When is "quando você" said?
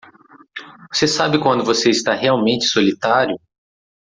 1.39-1.91